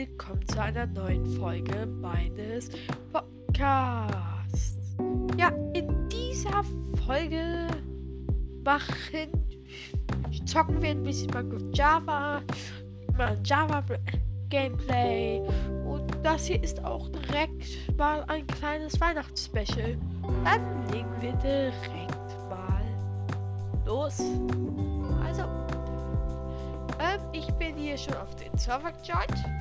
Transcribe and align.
willkommen 0.00 0.48
zu 0.48 0.58
einer 0.58 0.86
neuen 0.86 1.26
Folge 1.38 1.84
meines 1.84 2.70
Podcasts. 3.12 4.96
Ja, 5.36 5.48
in 5.74 6.08
dieser 6.08 6.64
Folge 7.04 7.66
machen, 8.64 9.28
zocken 10.46 10.80
wir 10.80 10.92
ein 10.92 11.02
bisschen 11.02 11.30
Minecraft 11.34 11.70
Java, 11.74 12.42
mal 13.18 13.38
Java 13.44 13.84
Gameplay 14.48 15.42
und 15.84 16.10
das 16.22 16.46
hier 16.46 16.62
ist 16.62 16.82
auch 16.82 17.10
direkt 17.10 17.62
mal 17.98 18.24
ein 18.28 18.46
kleines 18.46 18.98
Weihnachtsspecial. 19.02 19.98
Dann 20.44 20.88
legen 20.92 21.14
wir 21.20 21.34
direkt 21.34 22.48
mal 22.48 22.86
los. 23.84 24.18
Also, 25.22 25.42
ähm, 26.98 27.20
ich 27.32 27.52
bin 27.56 27.76
hier 27.76 27.98
schon 27.98 28.14
auf 28.14 28.34
den 28.36 28.56
Server 28.56 28.94
joint. 29.04 29.59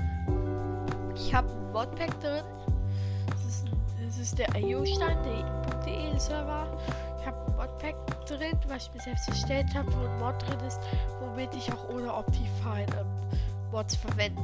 Ich 1.19 1.33
habe 1.33 1.49
ein 1.49 1.71
Modpack 1.71 2.19
drin. 2.21 2.43
Das 3.27 3.45
ist, 3.45 3.65
das 4.05 4.17
ist 4.17 4.39
der 4.39 4.55
IO-Stein.de 4.55 6.17
Server. 6.17 6.67
Ich 7.19 7.25
habe 7.25 7.37
ein 7.45 7.55
Modpack 7.55 7.95
drin, 8.25 8.57
was 8.67 8.87
ich 8.87 8.93
mir 8.93 9.01
selbst 9.01 9.27
erstellt 9.27 9.67
habe, 9.75 9.87
wo 9.93 10.05
ein 10.05 10.19
Mod 10.19 10.41
drin 10.41 10.59
ist, 10.67 10.79
womit 11.19 11.53
ich 11.53 11.71
auch 11.71 11.89
ohne 11.89 12.13
Optifine 12.13 12.85
ähm, 12.99 13.39
Mods 13.71 13.95
verwenden 13.95 14.43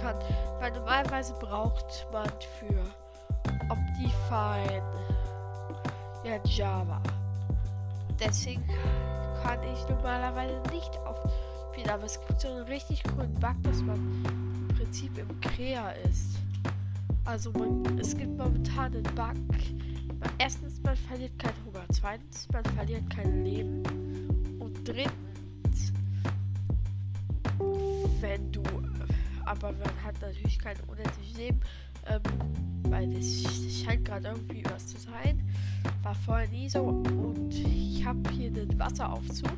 kann. 0.00 0.16
Weil 0.60 0.72
normalerweise 0.72 1.34
braucht 1.34 2.06
man 2.12 2.28
für 2.58 2.82
Optifine 3.70 4.82
ja 6.24 6.40
Java. 6.44 7.00
Deswegen 8.18 8.64
kann 9.42 9.60
ich 9.62 9.88
normalerweise 9.88 10.60
nicht 10.72 10.90
auf 11.06 11.16
spielen, 11.76 11.90
aber 11.90 12.04
es 12.04 12.18
gibt 12.26 12.40
so 12.40 12.48
einen 12.48 12.64
richtig 12.64 13.02
coolen 13.04 13.32
Bug, 13.34 13.54
dass 13.62 13.82
man 13.82 14.24
Prinzip 14.86 15.18
im 15.18 15.40
Krea 15.40 15.90
ist. 16.08 16.38
Also 17.24 17.50
man, 17.50 17.98
es 17.98 18.16
gibt 18.16 18.38
momentan 18.38 18.94
einen 18.94 19.02
Bug. 19.02 19.58
Erstens, 20.38 20.80
man 20.84 20.94
verliert 20.94 21.36
keinen 21.40 21.56
Hunger. 21.66 21.84
Zweitens, 21.90 22.46
man 22.52 22.64
verliert 22.66 23.10
kein 23.10 23.44
Leben. 23.44 23.82
Und 24.60 24.86
drittens, 24.86 25.92
wenn 28.20 28.52
du, 28.52 28.62
aber 29.44 29.72
man 29.72 30.04
hat 30.04 30.20
natürlich 30.20 30.56
kein 30.56 30.76
unendliches 30.86 31.36
Leben, 31.36 31.60
ähm, 32.06 32.22
weil 32.84 33.12
das 33.12 33.82
scheint 33.82 34.04
gerade 34.04 34.28
irgendwie 34.28 34.62
was 34.70 34.86
zu 34.86 34.98
sein. 34.98 35.42
War 36.04 36.14
vorher 36.14 36.48
nie 36.50 36.68
so. 36.68 36.82
Und 36.84 37.52
ich 37.52 38.04
habe 38.04 38.20
hier 38.30 38.50
einen 38.50 38.78
Wasseraufzug 38.78 39.50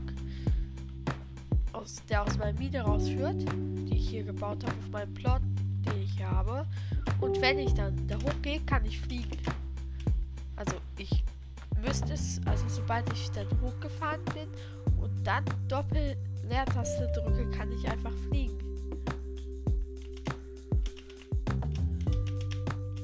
aus, 1.78 1.96
der 2.08 2.22
aus 2.22 2.36
meinem 2.38 2.58
Mine 2.58 2.80
rausführt, 2.80 3.36
die 3.52 3.96
ich 3.96 4.08
hier 4.08 4.24
gebaut 4.24 4.64
habe 4.64 4.76
auf 4.78 4.88
meinem 4.90 5.14
Plot, 5.14 5.40
den 5.86 6.02
ich 6.02 6.12
hier 6.16 6.30
habe. 6.30 6.66
Und 7.20 7.40
wenn 7.40 7.58
ich 7.58 7.72
dann 7.74 7.94
da 8.08 8.16
hochgehe, 8.16 8.60
kann 8.66 8.84
ich 8.84 9.00
fliegen. 9.00 9.38
Also 10.56 10.74
ich 10.96 11.24
müsste 11.84 12.12
es, 12.14 12.40
also 12.46 12.64
sobald 12.68 13.10
ich 13.12 13.30
dann 13.30 13.46
hochgefahren 13.62 14.24
bin 14.34 14.48
und 15.00 15.24
dann 15.24 15.44
Doppel-Leertaste 15.68 17.10
drücke, 17.14 17.48
kann 17.50 17.70
ich 17.72 17.88
einfach 17.88 18.12
fliegen. 18.28 18.58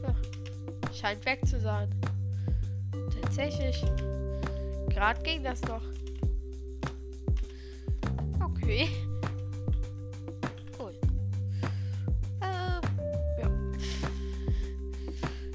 Ja, 0.02 0.14
scheint 0.92 1.24
weg 1.24 1.46
zu 1.46 1.60
sein. 1.60 1.88
Tatsächlich. 3.20 3.84
Gerade 4.88 5.22
ging 5.22 5.42
das 5.42 5.60
doch. 5.60 5.82
Okay. 8.64 8.88
Cool. 10.78 10.94
Ähm, 12.40 12.80
ja. 13.38 13.50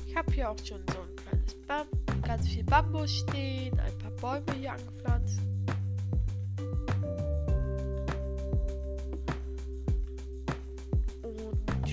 Ich 0.05 0.15
habe 0.15 0.31
hier 0.31 0.51
auch 0.51 0.57
schon 0.63 0.83
so 0.93 0.99
ein 0.99 1.15
kleines 1.15 1.55
Bam 1.67 1.87
ganz 2.21 2.47
viel 2.47 2.63
Bambus 2.65 3.09
stehen, 3.09 3.79
ein 3.79 3.97
paar 3.97 4.11
Bäume 4.43 4.59
hier 4.59 4.73
angepflanzt. 4.73 5.41
Und 11.23 11.89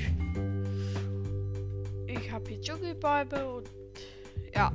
ich 2.06 2.30
habe 2.30 2.44
hier 2.46 2.60
Dschungelbäume 2.60 3.48
und 3.54 3.70
ja, 4.54 4.70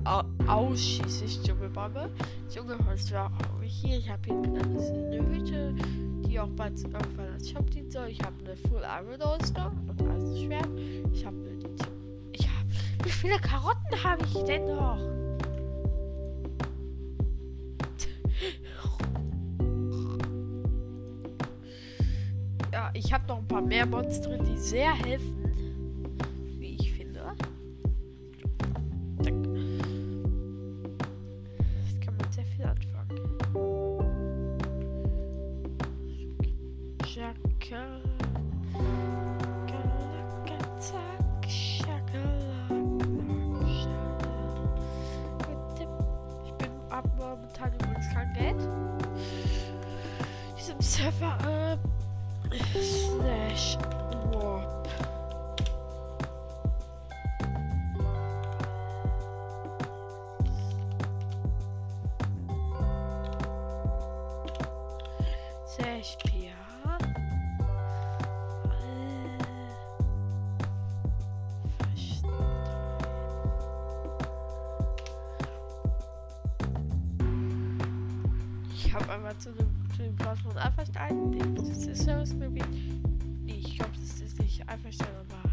ausschließlich 0.48 1.44
Dschungelbäume. 1.44 2.10
Dschungelholz 2.50 3.12
war 3.12 3.28
auch 3.28 3.62
hier. 3.62 4.00
Ich 4.00 4.10
habe 4.10 4.22
hier 4.26 4.34
eine 4.34 5.28
Hütte, 5.30 5.76
die 6.22 6.40
auch 6.40 6.50
bald 6.50 6.82
irgendwann 6.84 7.34
als 7.34 7.50
Shop 7.50 7.70
dienen 7.72 7.90
soll. 7.92 8.08
Ich 8.10 8.22
habe 8.22 8.36
eine 8.44 8.56
Full 8.56 8.82
Iron 8.82 9.24
Holster 9.24 9.72
und 9.88 10.02
Eisenschwert. 10.02 10.70
Ich 11.14 11.26
habe 11.26 11.36
eine. 11.38 11.60
Ich 12.32 12.48
habe. 12.48 12.68
Wie 13.04 13.10
viele 13.10 13.38
Karotten 13.40 14.04
habe 14.04 14.24
ich 14.24 14.44
denn 14.44 14.66
noch? 14.66 14.98
ja, 22.72 22.90
ich 22.94 23.12
habe 23.14 23.28
noch 23.28 23.38
ein 23.40 23.48
paar 23.48 23.62
mehr 23.62 23.86
Monster, 23.86 24.38
die 24.38 24.58
sehr 24.58 24.94
helfen. 24.94 25.41
Ich 78.92 78.96
habe 78.96 79.10
einmal 79.10 79.38
zu 79.38 79.54
dem, 79.54 79.70
zu 79.96 80.04
dem 80.04 80.18
von 80.18 80.58
Alpha-Stein. 80.58 81.56
Das 81.56 81.70
ist 81.70 81.88
das 81.88 82.00
Service-Gebiet. 82.00 82.66
Ich 83.46 83.78
glaube, 83.78 83.94
das 83.94 84.20
ist 84.20 84.38
nicht 84.38 84.68
Alpha-Stein, 84.68 85.08
aber. 85.30 85.50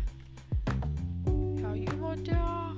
Ja, 1.60 1.72
jemand, 1.72 2.26
der. 2.26 2.74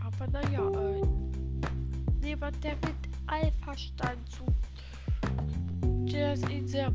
Aber 0.00 0.26
naja, 0.32 0.68
äh. 0.68 2.26
Jemand, 2.26 2.64
der 2.64 2.74
mit 2.74 2.96
Alpha-Stein 3.28 4.18
zu. 4.26 4.44
Der 6.12 6.32
ist 6.32 6.48
ihn 6.50 6.66
sehr. 6.66 6.90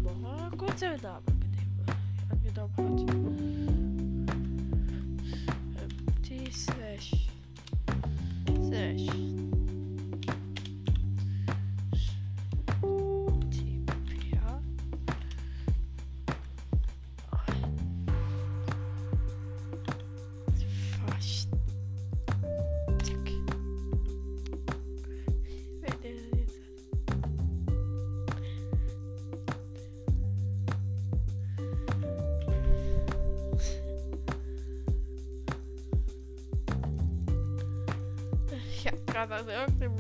Gut, 0.58 0.78
sein 0.78 1.00
Name 1.02 1.38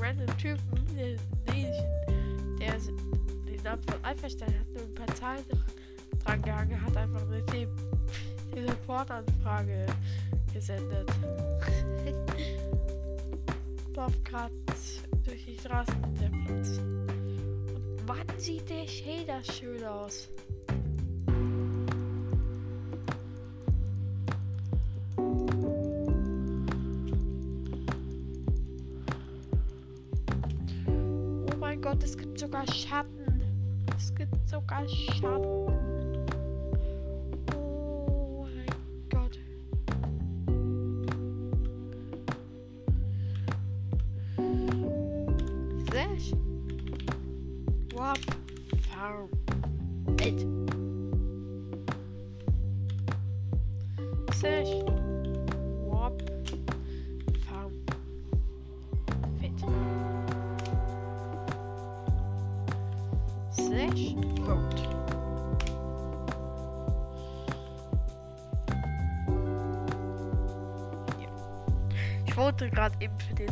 random 0.09 0.37
Typen, 0.37 0.85
der, 0.95 1.15
der 1.47 2.79
den 3.45 3.63
Namen 3.63 3.83
von 3.83 4.03
Alpha-Stein 4.03 4.59
hat 4.59 4.67
nur 4.73 4.83
ein 4.83 4.93
paar 4.95 5.15
Zahlen 5.15 5.45
dran 6.23 6.41
gehangen, 6.41 6.81
hat 6.81 6.97
einfach 6.97 7.21
eine 7.21 7.45
Teleportanfrage 8.51 9.85
gesendet. 10.53 11.11
Gerade 14.23 14.53
durch 15.25 15.45
die 15.45 15.57
Straßen 15.59 15.93
der 16.21 16.29
Platz. 16.29 16.77
Und 16.77 18.07
Mann, 18.07 18.25
sieht 18.37 18.69
der 18.69 18.87
Shader 18.87 19.43
schön 19.43 19.83
aus. 19.83 20.29
Sehr 54.41 54.65
schön. 54.65 54.85
Wop. 55.85 56.21
Farm. 57.47 57.73
Fit. 59.39 59.61
Gut. 64.45 64.79
Ja. 71.19 71.29
Ich 72.25 72.37
wollte 72.37 72.69
gerade 72.69 72.95
eben 72.99 73.17
für 73.19 73.33
den. 73.35 73.49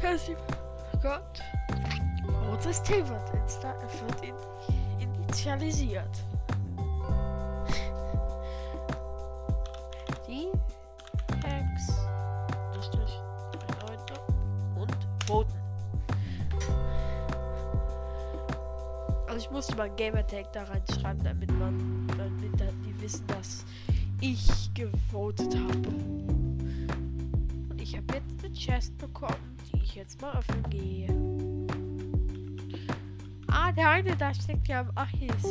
Scheiße. 0.00 0.36
Gott. 1.02 1.42
Und 2.60 2.74
System 2.74 3.08
wird, 3.08 3.22
insta 3.32 3.74
wird 3.80 4.22
in 4.22 4.34
initialisiert. 4.98 6.24
Die 10.28 10.48
Hacks. 11.42 11.88
Leute 13.80 14.20
und 14.78 14.94
voten. 15.26 15.58
Also 19.26 19.38
ich 19.38 19.50
musste 19.50 19.74
mal 19.76 19.88
Gamertag 19.96 20.52
da 20.52 20.64
reinschreiben, 20.64 21.24
damit 21.24 21.50
man, 21.58 22.06
damit 22.08 22.60
die 22.84 23.00
wissen, 23.00 23.26
dass 23.28 23.64
ich 24.20 24.74
gewotet 24.74 25.56
habe. 25.56 25.88
Und 27.70 27.80
ich 27.80 27.96
habe 27.96 28.04
jetzt 28.12 28.44
eine 28.44 28.52
Chest 28.52 28.98
bekommen, 28.98 29.56
die 29.72 29.78
ich 29.82 29.94
jetzt 29.94 30.20
mal 30.20 30.36
öffnen 30.36 30.68
gehe. 30.68 31.59
Der 33.80 33.88
eine 33.88 34.14
da 34.14 34.34
steckt 34.34 34.68
ja 34.68 34.80
am 34.80 34.90
Achis. 34.94 35.42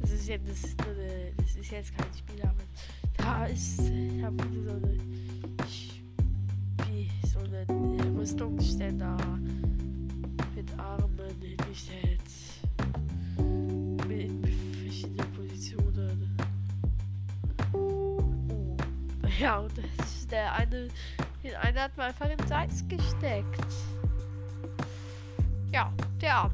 Das 0.00 0.10
ist 0.10 0.26
jetzt, 0.26 0.48
das 0.48 0.64
ist, 0.64 0.82
eine, 0.82 1.32
das 1.36 1.54
ist 1.54 1.70
jetzt 1.70 1.96
kein 1.96 2.12
Spiel, 2.18 2.42
aber 2.42 2.64
da 3.16 3.44
ist, 3.44 3.78
da 3.78 4.32
wurde 4.32 4.64
so 4.64 4.72
eine, 4.72 4.98
wie 6.88 7.08
so 7.28 7.38
ein 7.38 8.16
Rüstungsständer 8.16 9.16
mit 10.56 10.80
Armen 10.80 11.40
hingestellt. 11.40 12.20
Mit 14.08 14.48
verschiedenen 14.82 15.32
Positionen. 15.32 16.36
Oh. 17.72 18.76
Ja, 19.38 19.60
und 19.60 19.78
das 19.78 20.10
ist 20.16 20.32
der 20.32 20.52
eine, 20.54 20.88
den 21.44 21.54
einen 21.54 21.78
hat 21.78 21.96
man 21.96 22.08
einfach 22.08 22.28
im 22.28 22.48
Salz 22.48 22.82
gesteckt. 22.88 23.76
Ja, 25.72 25.92
Ja. 26.30 26.48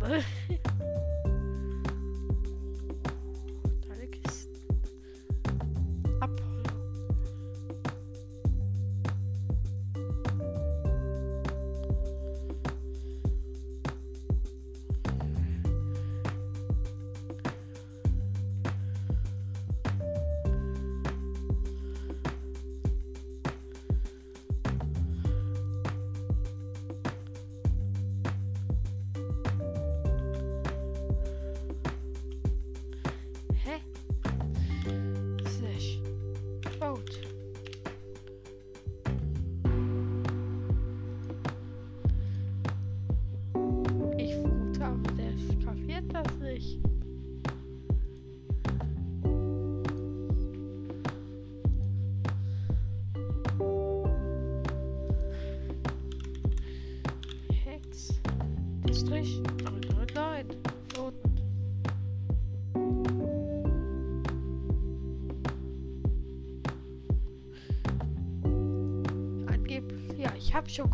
Angeblich. 70.67 70.79
Ja, 70.79 70.85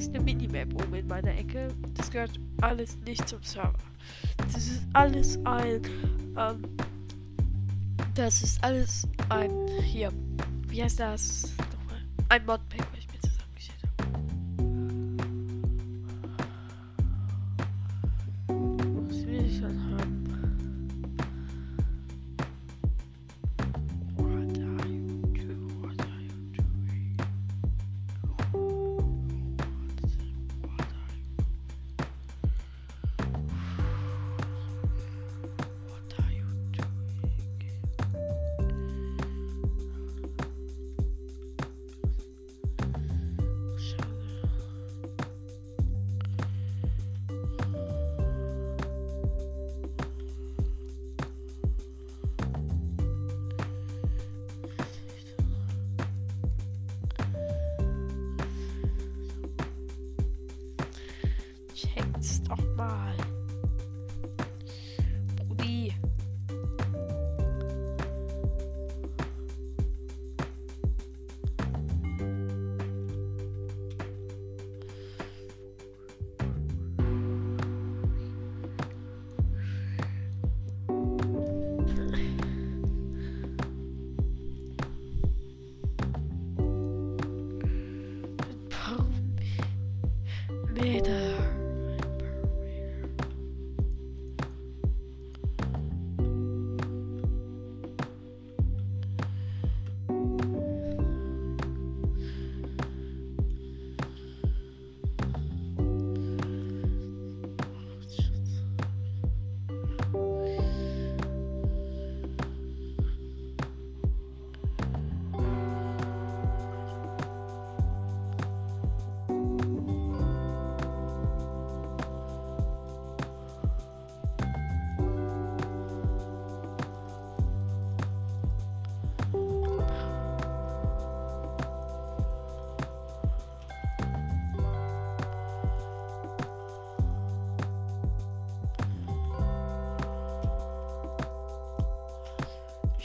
übrigens 0.00 0.08
eine 0.08 0.20
Minimap 0.20 0.74
oben 0.82 0.94
in 0.94 1.06
meiner 1.06 1.36
Ecke. 1.36 1.68
Das 1.94 2.10
gehört 2.10 2.40
alles 2.60 2.96
nicht 3.04 3.28
zum 3.28 3.42
Server. 3.42 3.74
Das 4.36 4.56
ist 4.56 4.82
alles 4.94 5.38
ein. 5.44 5.82
Ähm, 6.36 6.62
das 8.14 8.42
ist 8.42 8.62
alles 8.64 9.06
ein. 9.28 9.50
Hier. 9.82 10.10
Wie 10.68 10.82
heißt 10.82 11.00
das? 11.00 11.52
Nochmal. 11.58 12.00
Ein 12.28 12.46
Modpack, 12.46 12.69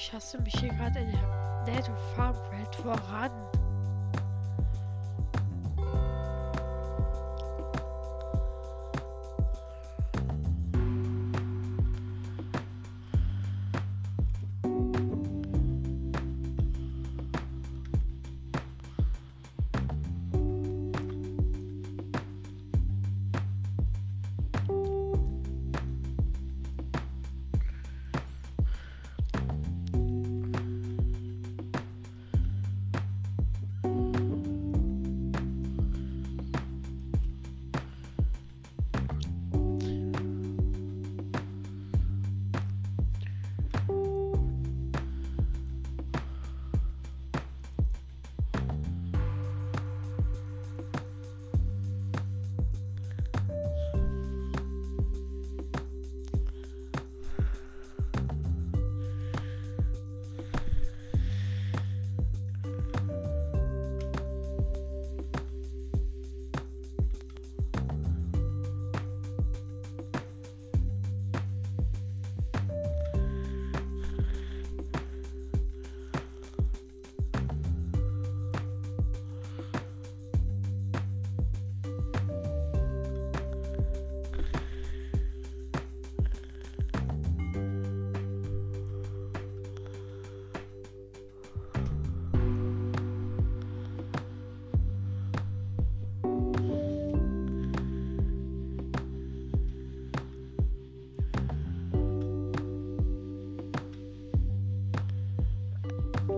Ich 0.06 0.14
hasse 0.14 0.40
mich 0.40 0.54
hier 0.60 0.70
gerade 0.70 1.00
in 1.00 1.12
der 1.66 1.78
und 1.90 1.98
Farmwelt 2.16 2.76
voran. 2.76 3.32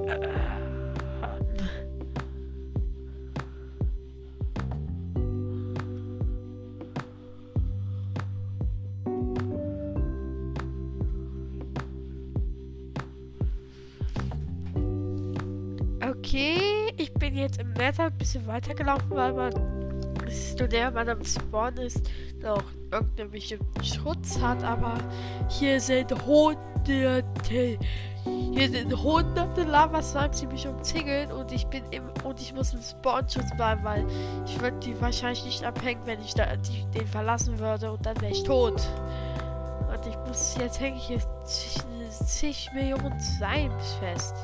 Okay, 0.07 0.21
ich 16.95 17.13
bin 17.15 17.35
jetzt 17.35 17.59
im 17.59 17.73
Nether 17.73 18.05
ein 18.05 18.17
bisschen 18.17 18.47
weitergelaufen, 18.47 19.11
weil 19.11 19.33
man 19.33 19.53
desto 20.25 20.67
näher 20.67 20.91
man 20.91 21.09
am 21.09 21.23
Spawn 21.23 21.75
ist, 21.77 22.09
noch 22.41 22.63
irgendeinen 22.91 23.31
bestimmten 23.31 23.83
Schutz 23.83 24.39
hat, 24.39 24.63
aber 24.63 24.97
hier 25.49 25.81
sind 25.81 26.11
hunderte, 26.25 27.77
hier 28.53 28.69
sind 28.69 29.03
hunderte 29.03 29.63
Lava-Slimes, 29.63 30.39
die 30.39 30.47
mich 30.47 30.67
umzingeln 30.67 31.31
und 31.31 31.51
ich 31.51 31.67
bin 31.67 31.83
im, 31.91 32.03
und 32.23 32.41
ich 32.41 32.53
muss 32.53 32.73
im 32.73 32.81
Spawn-Schutz 32.81 33.55
bleiben, 33.55 33.83
weil 33.83 34.05
ich 34.45 34.59
würde 34.59 34.77
die 34.79 34.99
wahrscheinlich 35.01 35.45
nicht 35.45 35.63
abhängen, 35.63 36.01
wenn 36.05 36.21
ich 36.21 36.33
da, 36.33 36.55
die, 36.55 36.85
den 36.97 37.07
verlassen 37.07 37.59
würde 37.59 37.91
und 37.91 38.05
dann 38.05 38.19
wäre 38.21 38.31
ich 38.31 38.43
tot. 38.43 38.81
Und 39.89 40.07
ich 40.07 40.17
muss, 40.27 40.55
jetzt 40.59 40.79
hänge 40.79 40.97
ich 40.97 41.03
hier 41.03 41.19
zwischen 41.45 41.87
zig 42.09 42.69
Millionen 42.73 43.19
Slimes 43.19 43.93
fest. 43.95 44.35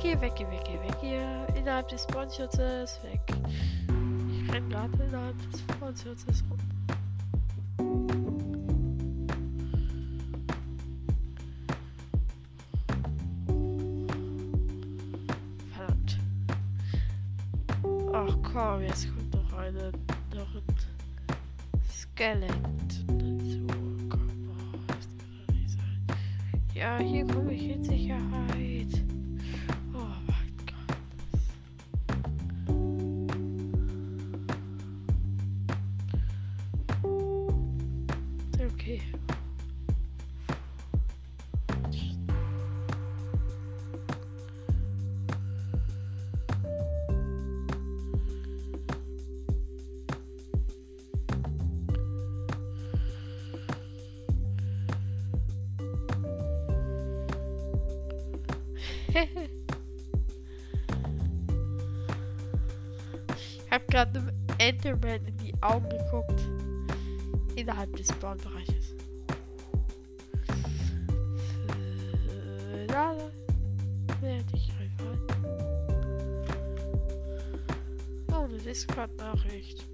Hier, 0.00 0.20
weg 0.20 0.32
hier, 0.36 0.50
weg 0.50 0.66
hier, 0.66 0.82
weg 0.82 0.96
hier. 1.00 1.46
Innerhalb 1.54 1.88
des 1.88 2.04
Spawnschutzes, 2.04 3.00
weg. 3.02 3.20
Ich 4.30 4.52
renn 4.52 4.68
gerade 4.68 5.02
innerhalb 5.02 5.36
des 5.50 5.60
Spawnschutzes 5.60 6.44
rum. 6.48 6.58
ich 63.64 63.70
habe 63.70 63.84
gerade 63.88 64.20
einem 64.20 64.30
Enderman 64.58 65.26
in 65.26 65.36
die 65.38 65.52
Augen 65.62 65.88
geguckt. 65.88 66.40
Innerhalb 67.56 67.94
des 67.96 68.06
Spawnbereiches. 68.08 68.94
Da 72.86 73.16
werde 74.20 74.44
ich 74.54 74.72
einfach. 74.78 75.18
Oh, 78.32 78.44
eine 78.44 78.58
Discord-Nachricht. 78.58 79.88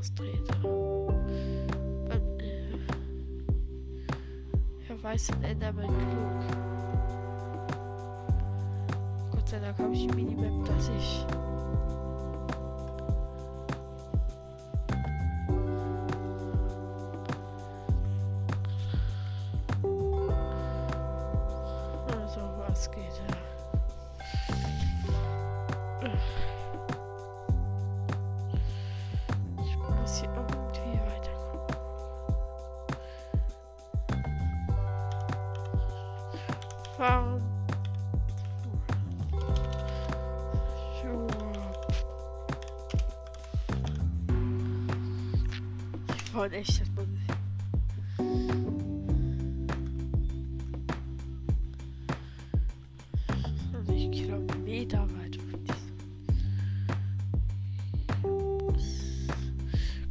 Spawnschutz 0.00 0.10
austrete. 0.10 0.66
Und, 0.66 2.42
äh, 2.42 2.72
er 4.88 5.02
weiß 5.02 5.26
den 5.28 5.42
Enderman 5.44 5.86
klug. 5.86 6.40
Gott 9.30 9.48
sei 9.48 9.60
Dank 9.60 9.78
habe 9.78 9.94
ich 9.94 10.08
ein 10.08 10.16
Minimap, 10.16 10.64
dass 10.66 10.88
ich 10.88 11.24
Wollte 46.40 46.56
echt, 46.56 46.82
man 46.96 47.18
Also 53.74 53.92
ich 53.92 54.10
Kilometer 54.10 55.06
weit 55.18 55.36
von 55.36 55.64
diesem. 55.66 55.92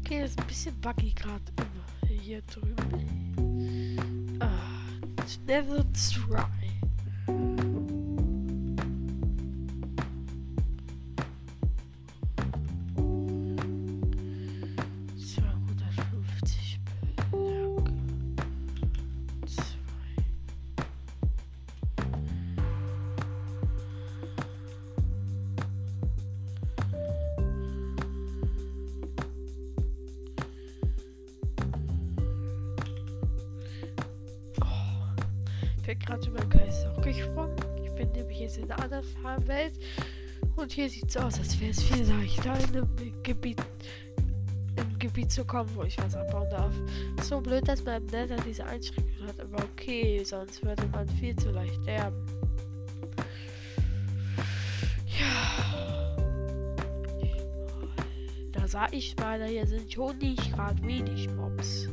Okay, 0.01 0.21
das 0.21 0.29
ist 0.29 0.39
ein 0.39 0.45
bisschen 0.45 0.79
buggy 0.81 1.13
gerade 1.15 1.41
hier 2.07 2.43
drüben. 2.43 4.37
Ah, 4.39 4.85
never 5.47 5.83
try. 5.93 6.58
Sieht 40.89 41.10
es 41.10 41.17
aus, 41.17 41.38
als 41.39 41.60
wäre 41.60 41.71
es 41.71 41.84
viel 41.84 42.06
leichter 42.06 42.58
in 42.60 42.78
einem 42.78 43.23
Gebiet, 43.23 43.62
im 44.75 44.99
Gebiet 44.99 45.32
zu 45.32 45.45
kommen, 45.45 45.69
wo 45.75 45.84
ich 45.84 45.97
was 45.97 46.15
abbauen 46.15 46.49
darf. 46.49 46.73
So 47.23 47.39
blöd, 47.39 47.67
dass 47.67 47.84
man 47.84 48.02
im 48.02 48.06
Nether 48.08 48.38
diese 48.38 48.65
Einschränkung 48.65 49.28
hat, 49.28 49.39
aber 49.39 49.63
okay, 49.63 50.23
sonst 50.23 50.63
würde 50.63 50.88
man 50.88 51.08
viel 51.08 51.36
zu 51.36 51.52
leicht 51.52 51.75
sterben. 51.84 52.25
Ja. 55.19 56.15
Da 58.52 58.67
sah 58.67 58.88
ich 58.91 59.15
mal, 59.17 59.43
hier 59.45 59.67
sind 59.67 59.91
schon 59.91 60.17
nicht 60.17 60.54
gerade 60.54 60.82
wenig 60.84 61.30
Mobs. 61.32 61.88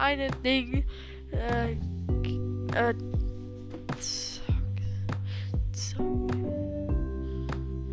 Eine 0.00 0.28
Ding. 0.44 0.84
Äh, 1.32 1.72
äh, 2.74 2.94
zack, 3.98 4.54
zack. 5.72 6.00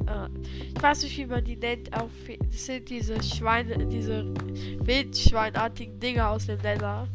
Äh, 0.07 0.29
ich 0.75 0.81
weiß 0.83 1.03
nicht, 1.03 1.17
wie 1.17 1.25
man 1.25 1.43
die 1.43 1.57
nennt. 1.57 1.93
Auf, 1.93 2.11
das 2.51 2.65
sind 2.65 2.89
diese 2.89 3.21
Schweine, 3.21 3.85
diese 3.87 4.25
wildschweinartigen 4.79 5.99
Dinge 5.99 6.27
aus 6.27 6.47
dem 6.47 6.59
Nether. 6.61 7.07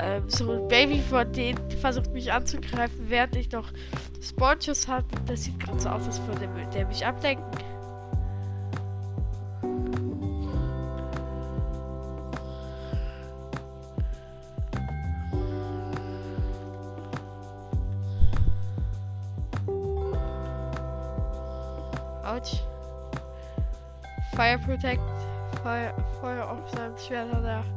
Ähm, 0.00 0.28
so 0.28 0.50
ein 0.50 0.68
Baby 0.68 1.00
von 1.00 1.32
denen 1.32 1.70
versucht 1.80 2.12
mich 2.12 2.32
anzugreifen, 2.32 3.08
während 3.08 3.36
ich 3.36 3.50
noch 3.52 3.70
Spawnschuss 4.20 4.88
habe. 4.88 5.06
Das 5.26 5.44
sieht 5.44 5.58
gerade 5.60 5.78
so 5.78 5.88
aus, 5.88 6.06
als 6.06 6.20
würde 6.26 6.48
der 6.74 6.86
mich 6.86 7.06
ablenken. 7.06 7.44
fire 24.54 24.66
protect, 24.66 25.00
fire, 25.62 25.92
fire 26.20 26.42
off 26.42 26.70
them, 26.72 26.94
schwerter. 26.94 27.73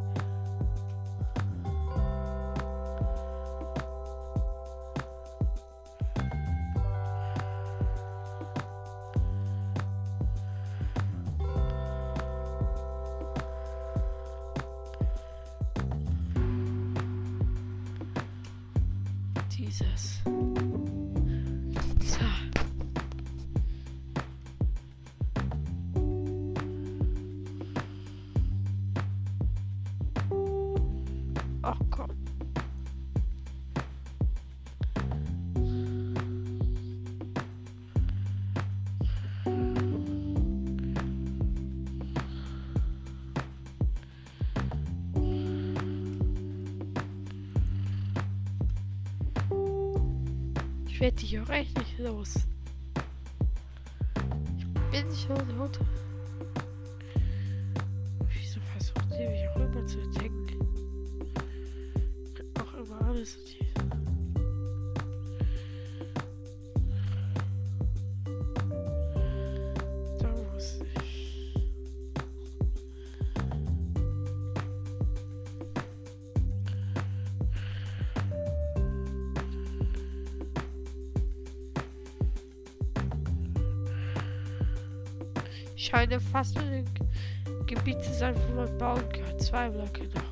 Scheine 85.88 86.20
fast 86.20 86.58
in 86.58 86.86
dem 86.86 87.66
Gebiet 87.66 88.04
zu 88.04 88.14
sein, 88.14 88.36
wo 88.48 88.56
man 88.56 88.78
bauen 88.78 89.10
kann. 89.10 89.40
Zwei 89.40 89.70
Blöcke 89.70 90.04
noch. 90.04 90.27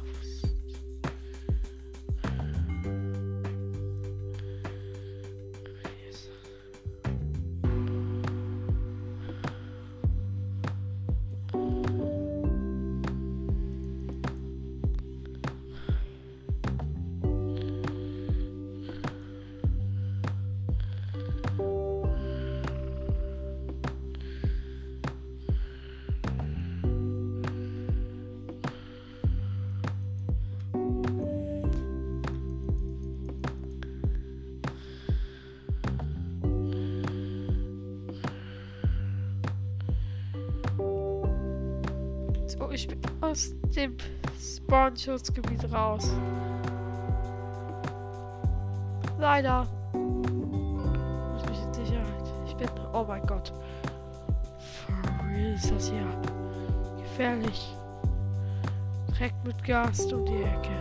Aus 43.26 43.54
dem 43.76 43.98
Spawn-Schutzgebiet 44.40 45.72
raus. 45.74 46.14
Leider. 49.18 49.66
Muss 49.94 51.46
mich 51.50 51.62
in 51.64 51.74
Sicherheit. 51.74 52.32
Ich 52.46 52.56
bin. 52.56 52.70
Oh 52.94 53.06
mein 53.08 53.26
Gott. 53.26 53.52
For 54.86 55.28
real 55.28 55.54
ist 55.54 55.72
das 55.72 55.90
hier. 55.90 56.06
Gefährlich. 56.98 57.76
Direkt 59.10 59.46
mit 59.46 59.64
Gas 59.64 60.12
um 60.12 60.26
die 60.26 60.44
Ecke. 60.44 60.76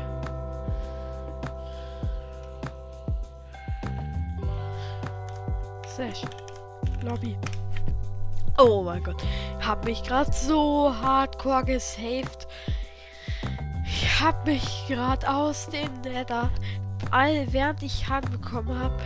Slash. 5.87 6.23
Lobby. 7.03 7.37
Oh 8.67 8.83
mein 8.83 9.03
Gott. 9.03 9.23
Hab 9.61 9.85
mich 9.85 10.03
gerade 10.03 10.33
so 10.33 10.91
hardcore 11.03 11.65
gesaved. 11.65 12.47
Ich 13.85 14.21
hab 14.21 14.47
mich 14.47 14.87
gerade 14.89 15.29
aus 15.29 15.67
dem 15.67 15.93
Nether, 16.01 16.51
all 17.11 17.47
während 17.53 17.83
ich 17.83 18.09
Hand 18.09 18.31
bekommen 18.31 18.79
habe, 18.79 18.97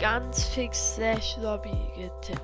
ganz 0.00 0.44
fix 0.46 0.96
Slash 0.96 1.36
Lobby 1.40 1.70
gete- 1.96 2.40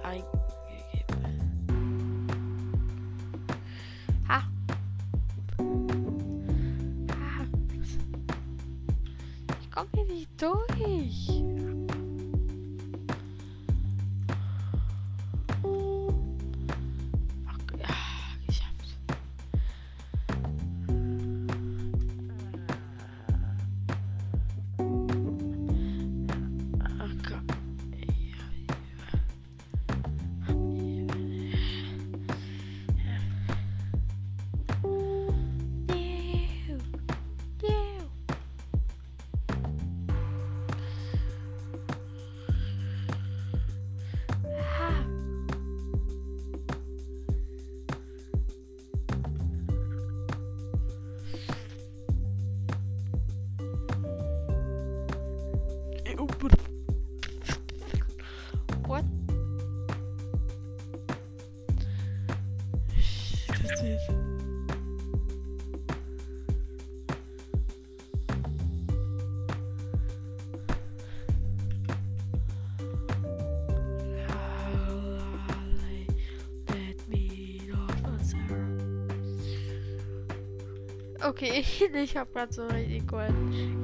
Okay, 81.31 81.65
ich 81.95 82.17
habe 82.17 82.29
gerade 82.33 82.53
so 82.53 82.67
richtig 82.67 83.07
gehört. 83.07 83.33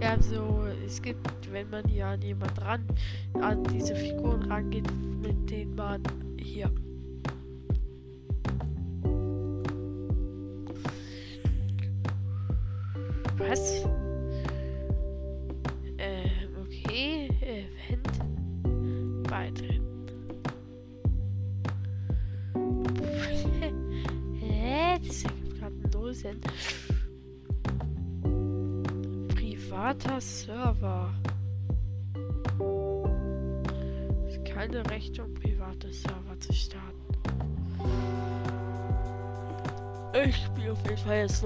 Ja, 0.02 0.20
so, 0.20 0.64
es 0.84 1.00
gibt, 1.00 1.28
wenn 1.52 1.70
man 1.70 1.86
hier 1.86 2.06
an 2.06 2.20
jemand 2.20 2.60
ran, 2.60 2.84
an 3.40 3.62
diese 3.62 3.94
Figuren 3.94 4.42
rangeht, 4.50 4.90
mit 5.22 5.48
denen 5.48 5.76
man 5.76 6.02
hier. 6.40 6.68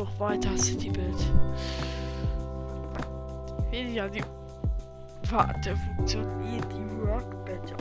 Noch 0.01 0.19
weiter 0.19 0.57
City 0.57 0.89
Build. 0.89 1.15
Ich 3.71 3.87
will 3.87 3.93
ja 3.93 4.09
die 4.09 4.25
Warte 5.31 5.77
funktioniert 5.77 6.65
die 6.73 7.07
Workbench 7.07 7.73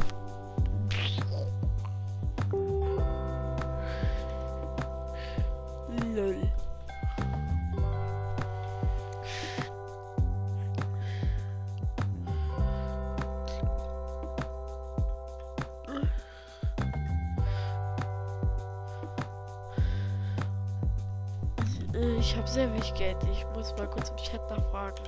Ich 22.19 22.35
habe 22.35 22.47
sehr 22.47 22.69
wenig 22.73 22.93
Geld. 22.95 23.15
Ich 23.31 23.45
muss 23.55 23.73
mal 23.77 23.89
kurz 23.89 24.09
im 24.09 24.17
Chat 24.17 24.41
nachfragen. 24.49 25.05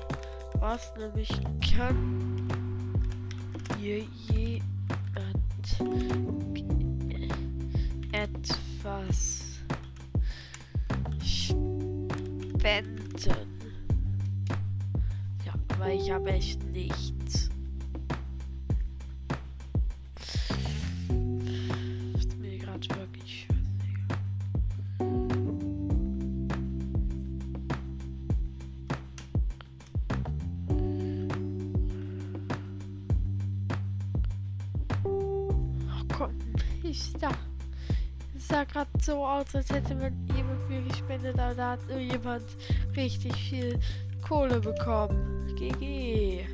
Was 0.59 0.93
nämlich 0.95 1.29
kann 1.75 2.47
hier 3.77 4.05
jemand 4.29 4.61
etwas 8.13 9.59
spenden? 11.21 13.01
Ja, 15.45 15.53
aber 15.73 15.89
ich 15.89 16.09
habe 16.09 16.31
echt 16.31 16.63
nichts. 16.63 17.10
so 39.11 39.25
aus, 39.25 39.53
als 39.53 39.69
hätte 39.69 39.93
man 39.93 40.13
jemand 40.33 40.69
mir 40.69 40.81
gespendet, 40.83 41.37
aber 41.37 41.53
da 41.53 41.71
hat 41.71 41.79
nur 41.89 41.99
jemand 41.99 42.45
richtig 42.95 43.35
viel 43.35 43.77
Kohle 44.25 44.61
bekommen. 44.61 45.53
GG. 45.57 46.47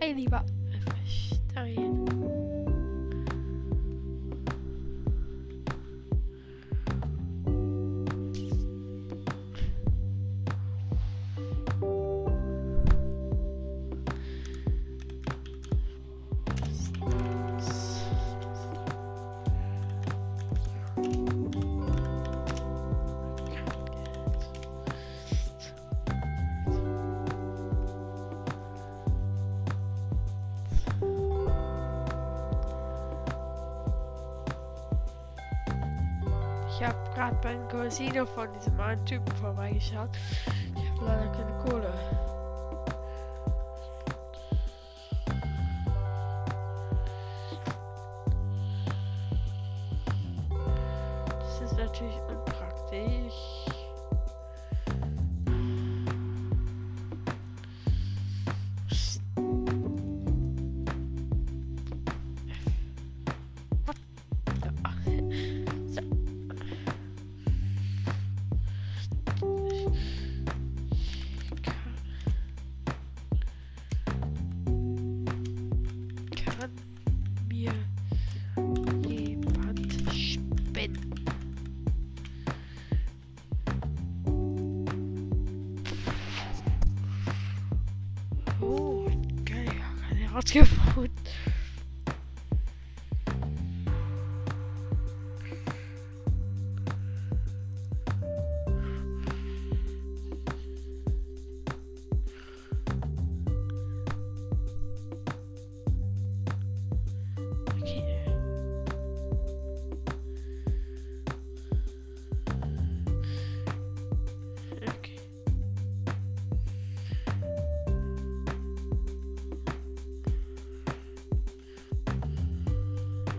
Ay, 0.00 0.14
diva. 0.14 0.44
Está 1.48 1.62
bien. 1.64 2.17
Casino 37.98 38.26
von 38.26 38.46
diesem 38.52 38.78
einen 38.78 39.04
Typen 39.04 39.34
vorbeigeschaut. 39.38 40.10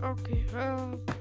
Okay. 0.10 0.43
Uh... 0.56 1.19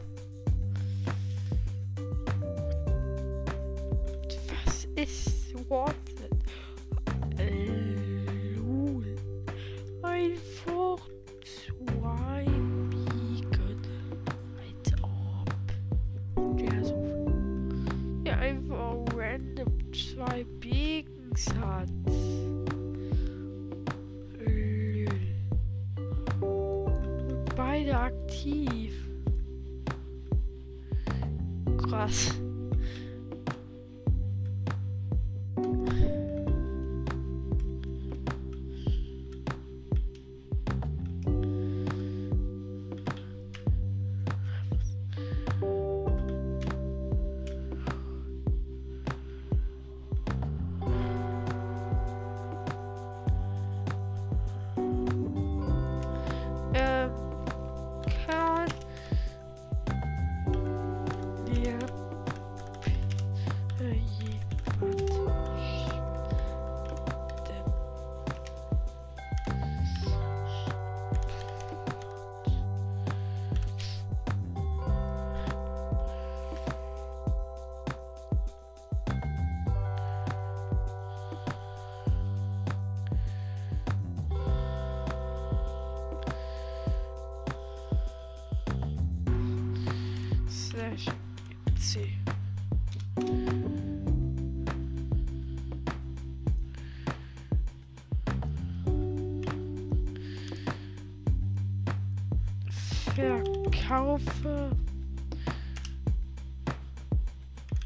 verkaufe 103.18 104.70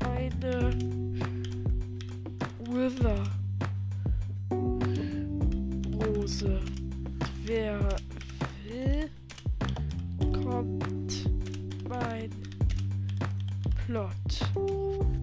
eine 0.00 0.70
Wither 2.68 3.22
Rose. 5.94 6.60
Wer 7.46 7.78
will, 8.68 9.10
kommt 10.44 11.30
mein 11.88 12.30
Plot. 13.86 15.21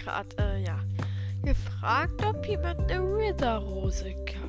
Gerade, 0.00 0.28
äh, 0.38 0.62
ja, 0.64 0.78
gefragt, 1.42 2.24
ob 2.24 2.46
jemand 2.46 2.80
eine 2.90 3.02
Wither-Rose 3.02 4.14
kann. 4.24 4.39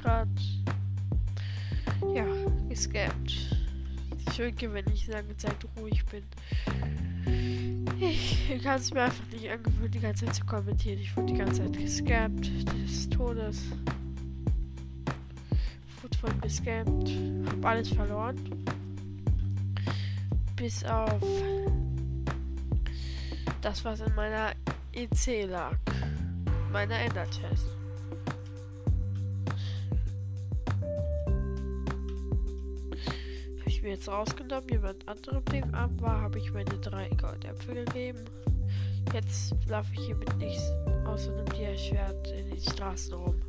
Gerade 0.00 0.30
ja, 2.14 2.24
gescampt. 2.68 3.30
Ich 4.18 4.36
denke, 4.36 4.72
wenn 4.72 4.84
ich 4.92 5.06
lange 5.08 5.36
Zeit 5.36 5.56
ruhig 5.78 6.04
bin. 6.06 6.22
Ich 8.00 8.62
kann 8.62 8.76
es 8.76 8.92
mir 8.92 9.02
einfach 9.02 9.26
nicht 9.32 9.50
angewöhnen, 9.50 9.90
die 9.90 10.00
ganze 10.00 10.26
Zeit 10.26 10.36
zu 10.36 10.44
kommentieren. 10.46 10.98
Ich 11.00 11.16
wurde 11.16 11.32
die 11.32 11.38
ganze 11.38 11.64
Zeit 11.64 11.76
gescampt 11.76 12.50
des 12.72 13.08
Todes. 13.10 13.64
Wurde 16.00 16.18
voll 16.18 16.34
gescampt. 16.40 17.10
Hab 17.50 17.64
alles 17.64 17.88
verloren. 17.88 18.36
Bis 20.54 20.84
auf 20.84 21.20
das, 23.60 23.84
was 23.84 24.00
in 24.00 24.14
meiner 24.14 24.52
EC 24.92 25.48
lag. 25.48 25.76
Meiner 26.72 26.98
Ender-Test. 26.98 27.77
Mir 33.88 33.94
jetzt 33.94 34.08
rausgenommen, 34.08 34.68
jemand 34.68 35.08
anderem 35.08 35.42
dem 35.46 35.74
Arm 35.74 35.98
war, 36.02 36.20
habe 36.20 36.38
ich 36.38 36.52
meine 36.52 36.78
drei 36.78 37.08
Goldäpfel 37.08 37.86
gegeben. 37.86 38.22
Jetzt 39.14 39.54
laufe 39.66 39.90
ich 39.94 40.00
hier 40.00 40.16
mit 40.16 40.36
nichts 40.36 40.70
außer 41.06 41.32
einem 41.32 41.46
Dia-Schwert 41.46 42.30
in 42.32 42.50
den 42.50 42.60
Straßen 42.60 43.14
rum. 43.14 43.40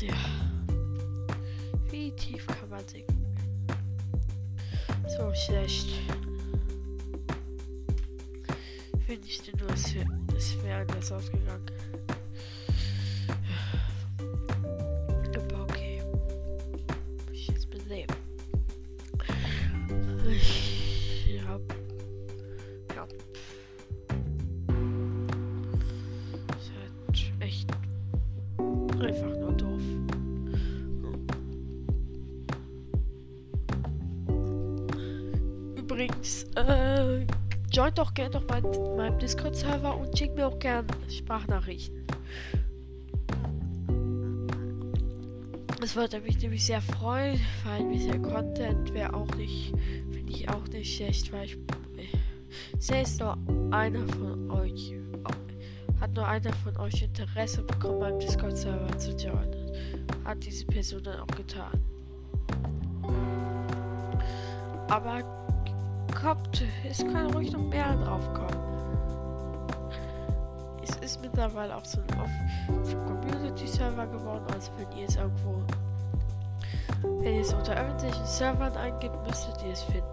Ja. 0.00 0.14
Wie 1.88 2.10
tief 2.16 2.44
kann 2.48 2.68
man 2.68 2.86
sinken? 2.88 3.24
So 5.16 5.32
schlecht. 5.34 5.88
Finde 9.06 9.24
ich 9.24 9.40
denn 9.42 9.56
nur, 9.60 9.70
es 9.70 10.64
wäre 10.64 10.80
anders 10.80 11.12
ausgegangen. 11.12 11.59
Discord-Server 39.20 39.96
und 39.96 40.16
schickt 40.16 40.34
mir 40.34 40.46
auch 40.46 40.58
gerne 40.58 40.86
Sprachnachrichten. 41.08 42.06
Das 45.80 45.96
würde 45.96 46.20
mich 46.20 46.40
nämlich 46.40 46.64
sehr 46.64 46.82
freuen, 46.82 47.40
weil 47.64 47.80
ein 47.80 47.90
bisschen 47.90 48.22
Content 48.22 48.92
wäre 48.92 49.14
auch 49.14 49.34
nicht, 49.36 49.74
finde 50.10 50.32
ich 50.32 50.48
auch 50.48 50.66
nicht 50.68 50.94
schlecht, 50.94 51.32
weil 51.32 51.46
ich 51.46 51.58
sehe 52.78 53.02
es 53.02 53.18
nur 53.18 53.36
einer 53.70 54.06
von 54.08 54.50
euch, 54.50 54.94
hat 56.00 56.14
nur 56.14 56.26
einer 56.26 56.52
von 56.52 56.76
euch 56.78 57.02
Interesse 57.02 57.62
bekommen, 57.62 58.00
meinem 58.00 58.18
Discord-Server 58.18 58.98
zu 58.98 59.12
joinen. 59.12 59.72
Hat 60.24 60.44
diese 60.44 60.66
Person 60.66 61.02
dann 61.02 61.20
auch 61.20 61.36
getan. 61.36 61.80
Aber 64.88 65.22
kommt, 66.20 66.62
es 66.88 66.98
kann 66.98 67.32
ruhig 67.32 67.52
noch 67.52 67.68
mehr 67.68 67.96
drauf 67.96 68.32
kommen. 68.34 68.69
Mittlerweile 71.40 71.74
auch 71.74 71.84
so 71.86 72.00
ein 72.02 72.06
Community-Server 73.06 74.06
geworden, 74.08 74.44
also 74.52 74.70
wenn 74.76 74.92
ihr 74.92 75.08
es 75.08 75.16
irgendwo, 75.16 75.62
wenn 77.22 77.34
ihr 77.34 77.40
es 77.40 77.54
unter 77.54 77.74
öffentlichen 77.76 78.26
Servern 78.26 78.76
eingibt, 78.76 79.16
müsstet 79.26 79.62
ihr 79.62 79.72
es 79.72 79.82
finden. 79.84 80.04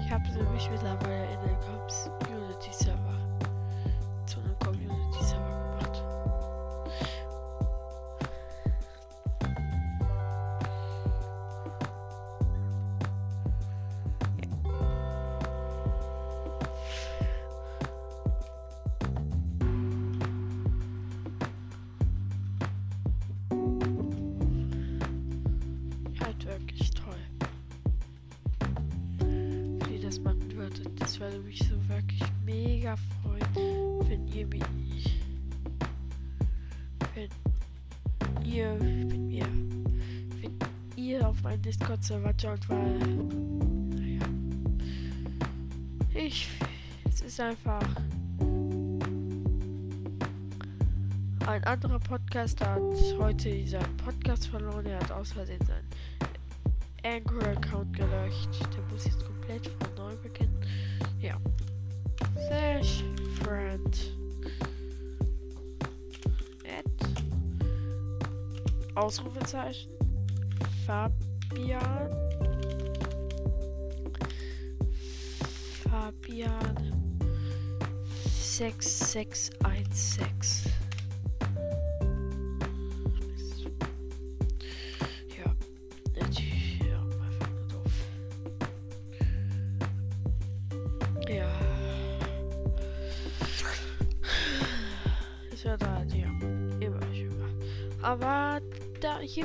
Ich 0.00 0.10
habe 0.10 0.24
nämlich 0.30 0.70
mittlerweile 0.70 1.24
in 1.34 1.40
den 1.40 1.60
Community-Server 1.60 2.21
würde 31.22 31.38
mich 31.38 31.60
so 31.60 31.88
wirklich 31.88 32.20
mega 32.44 32.96
freuen, 33.22 34.08
wenn 34.08 34.26
ihr 34.26 34.44
mich. 34.48 35.22
Wenn 37.14 37.30
ihr 38.44 38.74
mit 38.74 39.16
mir. 39.16 39.46
Wenn 39.46 40.58
ihr 40.96 41.28
auf 41.28 41.40
meinen 41.42 41.62
Discord-Server 41.62 42.34
joint, 42.36 42.68
weil. 42.68 42.98
Naja. 43.94 44.26
Ich. 46.12 46.48
Es 47.08 47.20
ist 47.20 47.38
einfach. 47.38 47.86
Ein 51.46 51.62
anderer 51.64 52.00
Podcaster 52.00 52.68
hat 52.68 52.80
heute 53.18 53.64
seinen 53.68 53.96
Podcast 53.98 54.48
verloren. 54.48 54.86
Er 54.86 54.98
hat 54.98 55.12
aus 55.12 55.32
Versehen 55.32 55.64
seinen 55.66 55.86
Anchor-Account 57.04 57.96
gelöscht. 57.96 58.48
Der 58.74 58.82
muss 58.92 59.04
jetzt 59.04 59.24
komplett 59.24 59.68
von 59.68 59.91
Ausrufezeichen. 69.02 69.90
Fabian. 70.86 72.08
Fabian. 75.82 76.76
6616. 78.24 80.71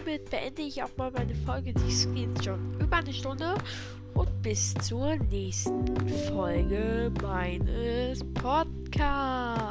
da, 0.08 0.12
hiermit 0.12 0.30
beende 0.30 0.62
ich 0.62 0.82
auch 0.82 0.96
mal 0.98 1.12
meine 1.12 1.36
Folge. 1.36 1.74
Die 1.74 2.14
geht 2.14 2.46
schon 2.46 2.80
über 2.80 2.98
eine 2.98 3.14
Stunde. 3.14 3.56
Und 4.14 4.42
bis 4.42 4.74
zur 4.76 5.16
nächsten 5.16 5.86
Folge 6.28 7.12
meines 7.22 8.24
Podcasts. 8.34 9.67